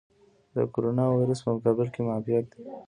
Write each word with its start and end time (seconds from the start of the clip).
د 0.55 0.57
کوروناویرس 0.73 1.39
په 1.43 1.49
مقابل 1.55 1.87
کې 1.93 2.01
معافیت. 2.07 2.47